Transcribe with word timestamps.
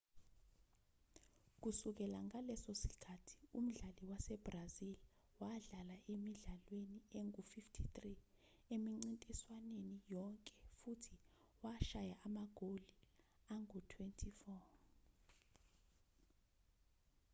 kusukela 1.61 2.19
ngaleso 2.27 2.71
sikhathi 2.83 3.35
umdlali 3.57 4.03
wasebrazil 4.11 4.91
wadlala 5.41 5.95
emidlalweni 6.13 6.97
engu-53 7.19 7.95
emincintiswaneni 8.73 9.97
yonke 10.15 10.53
futhi 10.79 11.15
washaya 11.63 12.15
amagoli 12.27 12.91
angu-24 13.55 14.49